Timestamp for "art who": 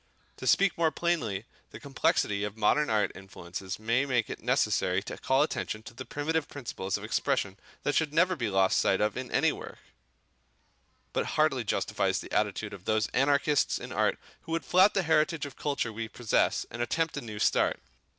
13.91-14.53